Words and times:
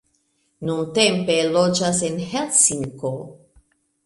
Nuntempe 0.69 1.35
loĝas 1.57 2.01
en 2.09 2.17
Helsinko. 2.33 3.15